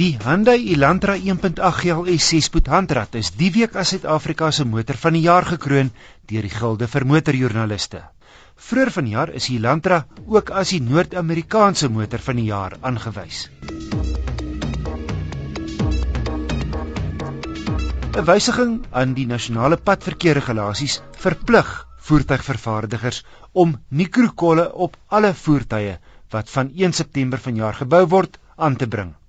[0.00, 5.12] Die Hyundai Elantra 1.8 GLS 6-spoed handrat is die week as Suid-Afrika se motor van
[5.12, 5.90] die jaar gekroon
[6.30, 8.00] deur die Gilde vir Motorjoernaliste.
[8.68, 13.42] Vroeër vanjaar is die Elantra ook as die Noord-Amerikaanse motor van die jaar aangewys.
[18.16, 18.74] 'n Wysiging
[19.04, 21.76] aan die nasionale padverkeerregulasies verplig
[22.08, 23.20] voertuigvervaardigers
[23.52, 25.98] om mikrokolle op alle voertuie
[26.32, 29.19] wat van 1 September vanjaar gebou word aan te bring.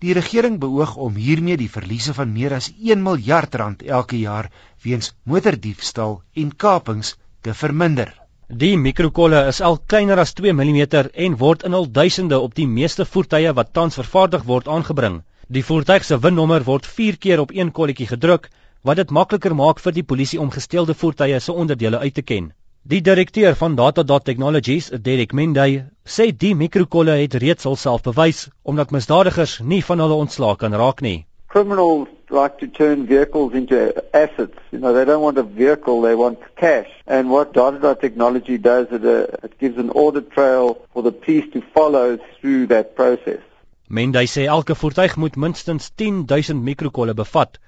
[0.00, 4.46] Die regering beoog om hiermee die verliese van meer as 1 miljard rand elke jaar
[4.84, 7.10] weens motordiefstal en kapings
[7.44, 8.14] te verminder.
[8.62, 10.80] Die mikrokolle is al kleiner as 2 mm
[11.26, 15.20] en word in al duisende op die meeste voertuie wat tans vervaardig word aangebring.
[15.48, 18.48] Die voertuig se winnommer word 4 keer op een kolletjie gedruk
[18.82, 22.52] wat dit makliker maak vir die polisie om gesteelde voertuie se onderdele uit te ken.
[22.82, 28.90] Die direkteur van Datadot Technologies, Derek Menday, sê die mikrokolle het reeds alself bewys omdat
[28.90, 31.26] misdadigers nie van hulle ontslae kan raak nie.
[31.52, 34.56] Criminals like to turn vehicles into assets.
[34.72, 36.88] You know, they don't want a vehicle, they want cash.
[37.06, 41.52] And what Datadot Technology does is uh, it gives an audit trail for the police
[41.52, 43.44] to follow through that process.
[43.88, 47.60] Menday sê elke voertuig moet minstens 10000 mikrokolle bevat.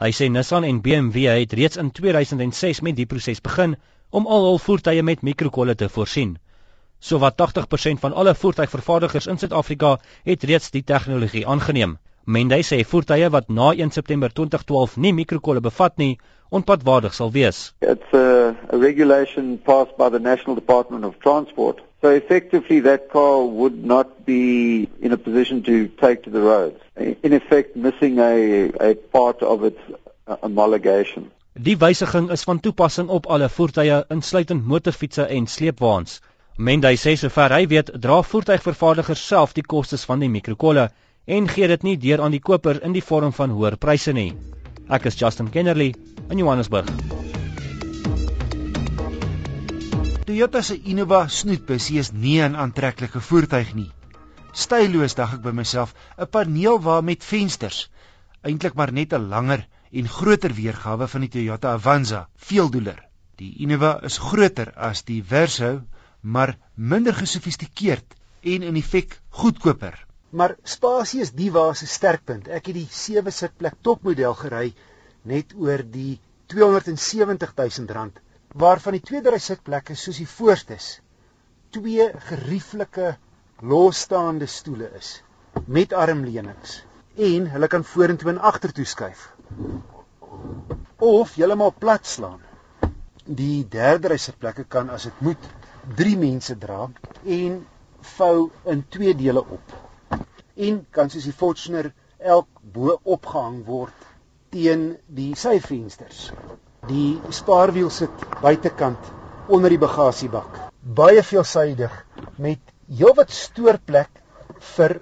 [0.00, 3.76] Hy sê Nissan en BMW het reeds in 2006 met die proses begin
[4.14, 6.36] om al hul voertuie met mikrokolle te voorsien.
[6.98, 11.96] Sowat 80% van alle voertuigvervaardigers in Suid-Afrika het reeds die tegnologie aangeneem.
[12.24, 16.14] Mendy sê voertuie wat na 1 September 2012 nie mikrokolle bevat nie,
[16.50, 17.74] onpadwaardig sal wees.
[17.82, 21.82] It's a, a regulation passed by the National Department of Transport.
[22.00, 26.78] So effectively that car would not be in a position to take to the roads.
[26.96, 29.80] In effect missing a a part of its
[30.26, 31.32] uh, homologation.
[31.54, 36.16] Die wysiging is van toepassing op alle voertuie insluitend motorfietsse en sleepwaens.
[36.58, 40.88] Mendy sê sover hy weet, dra voertuigvervaardigers self die kostes van die mikrokolle
[41.30, 44.32] en gee dit nie deur aan die koper in die vorm van hoër pryse nie.
[44.90, 45.92] Ek is Justin Kennerly
[46.28, 46.90] in Johannesburg.
[50.26, 53.92] Toyota se Innova snoetbusie is nie 'n aantreklike voertuig nie.
[54.52, 57.90] Styloos dink ek by myself, 'n paneelwa met vensters,
[58.42, 59.68] eintlik maar net 'n langer
[60.00, 62.98] en groter weergawe van die Toyota Avanza, veeldoeler.
[63.40, 65.70] Die Innova is groter as die Verso,
[66.20, 68.16] maar minder gesofistikeerd
[68.54, 69.96] en in effek goedkoper.
[70.30, 72.48] Maar spasie is die waar se sterkpunt.
[72.48, 74.68] Ek het die 7 sitplek topmodel gery
[75.22, 76.18] net oor die
[76.52, 78.18] 270 000 rand,
[78.54, 80.96] waarvan die tweede ry sitplekke soos die voorstes
[81.74, 83.16] twee gerieflike
[83.70, 85.08] losstaande stoele is
[85.76, 86.74] met armleunings
[87.28, 89.24] en hulle kan vorentoe en agtertoe skuif
[91.04, 92.40] of heeltemal plat slaan.
[93.24, 95.48] Die derde ry sitplekke kan as dit moet
[95.98, 96.86] 3 mense dra
[97.38, 97.60] en
[98.16, 99.76] vou in twee dele op.
[100.56, 104.08] En kan soos die Fortuner elk bo opgehang word
[104.54, 104.84] teen
[105.18, 106.28] die syvensters.
[106.88, 109.12] Die spaarwiel sit buitekant
[109.48, 110.60] onder die bagasiebak.
[110.80, 111.94] Baie veelsidig
[112.36, 114.20] met heelwat stoorplek
[114.76, 115.00] vir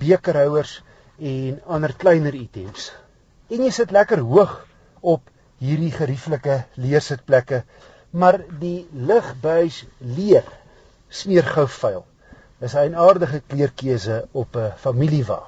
[0.00, 0.80] bekerhouers
[1.20, 2.90] en ander kleiner items
[3.50, 4.52] en jy sit lekker hoog
[5.12, 5.30] op
[5.60, 7.64] hierdie gerieflike leersitplekke,
[8.10, 10.46] maar die ligbuis leer
[11.10, 12.04] smeer gou vuil.
[12.60, 15.40] Dis 'n aardige kleurkeuse op 'n familiewa.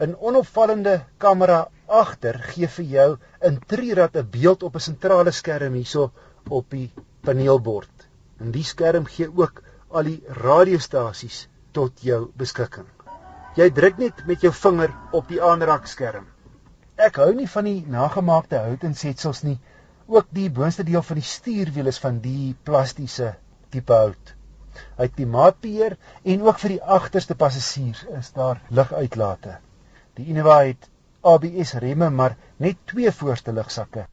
[0.00, 5.74] 'n Onopvallende kamera agter gee vir jou in trirad 'n beeld op 'n sentrale skerm
[5.74, 6.10] hierso
[6.48, 8.06] op die paneelbord.
[8.40, 12.88] En die skerm gee ook al die radiostasies tot jou beskikking.
[13.56, 16.26] Jy druk net met jou vinger op die aanraakskerm
[16.96, 19.58] Ek hou nie van die nagemaakte hout en setsels nie.
[20.08, 23.34] Ook die boonste deel van die stuurwiel is van die plastiese
[23.74, 24.32] tipe hout.
[24.96, 29.58] Hy klimaatbeheer en ook vir die agterste passasiers is daar liguitlate.
[30.16, 30.88] Die Innova het
[31.20, 34.06] ABS remme maar net twee voorste lugsakke.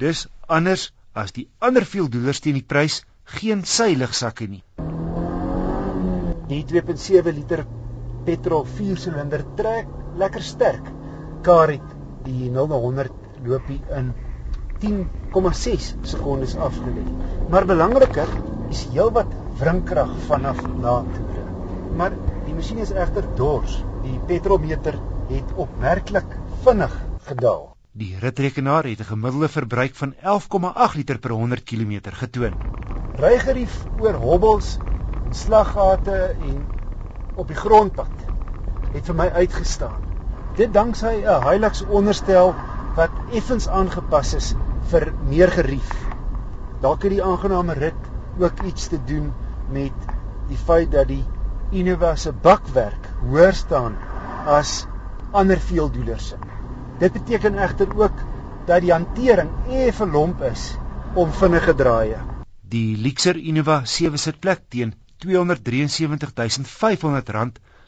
[0.00, 3.02] Dis anders as die ander veeldoelers teen die prys
[3.38, 4.62] geen sy lugsakke nie.
[6.48, 7.66] Die 2.7 liter
[8.24, 10.88] petrol 4-silinder trek lekker sterk.
[11.42, 11.91] Kar het
[12.26, 13.12] die 0 na 100
[13.46, 14.12] loop hy in
[14.82, 17.04] 10,6 sekondes afgelê.
[17.50, 18.30] Maar belangriker
[18.70, 19.30] is heelwat
[19.60, 21.44] wrinkrag vanaf na toere.
[21.96, 22.16] Maar
[22.46, 23.78] die masjien is egter dors.
[24.02, 24.98] Die petrolmeter
[25.30, 26.94] het opmerklik vinnig
[27.28, 27.68] gedaal.
[27.92, 32.54] Die ritrekenaar het 'n gemiddelde verbruik van 11,8 liter per 100 km getoon.
[33.16, 34.78] Rygerief oor hobbels,
[35.30, 36.64] slaggate en
[37.34, 38.16] op die grondpad
[38.92, 40.11] het vir my uitgestaan.
[40.52, 42.50] Dit danksy 'n Hilux onderstel
[42.96, 44.48] wat effens aangepas is
[44.90, 45.92] vir meer gerief.
[46.82, 48.02] Dalk het die aangename rit
[48.38, 49.32] ook iets te doen
[49.72, 49.92] met
[50.50, 51.24] die feit dat die
[51.70, 53.96] Innova se bakwerk hoër staan
[54.44, 54.86] as
[55.30, 56.34] ander veeldoelers.
[56.98, 58.16] Dit beteken egter ook
[58.66, 60.76] dat die hantering effe lomp is
[61.14, 62.18] om vinnige draaie.
[62.60, 64.94] Die Lexer Innova 7 sitplek teen
[65.24, 65.32] R273500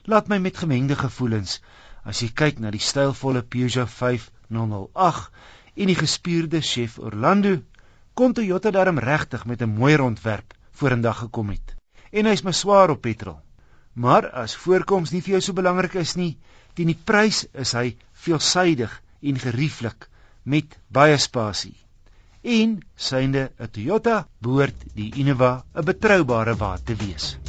[0.05, 1.61] laat my met gemengde gevoelens
[2.05, 5.31] as jy kyk na die stylvolle Peugeot 5008
[5.75, 7.57] en die gespierde Chef Orlando
[8.15, 11.75] kon Toyota daarom regtig met 'n mooi ontwerp vorendag gekom het.
[12.13, 13.41] En hy's maar swaar op petrol.
[13.93, 16.37] Maar as voorkoms nie vir jou so belangrik is nie,
[16.75, 20.09] teen die prys is hy veelsuidig en gerieflik
[20.43, 21.77] met baie spasie.
[22.43, 27.44] En synde 'n Toyota behoort die Innova 'n betroubare wa te wees.